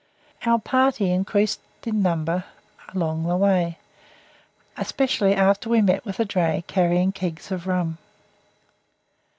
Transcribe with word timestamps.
Our 0.47 0.57
party 0.57 1.11
increased 1.11 1.59
in 1.85 2.01
number 2.01 2.43
by 2.91 2.93
the 2.99 3.37
way, 3.37 3.77
especially 4.75 5.35
after 5.35 5.69
we 5.69 5.83
met 5.83 6.05
with 6.05 6.19
a 6.19 6.25
dray 6.25 6.63
carrying 6.65 7.11
kegs 7.11 7.51
of 7.51 7.67
rum. 7.67 7.99